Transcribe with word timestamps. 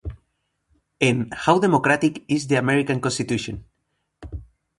En 1.09 1.19
"How 1.43 1.59
Democratic 1.65 2.17
is 2.37 2.47
the 2.47 2.55
American 2.61 2.99
Constitution? 3.05 3.63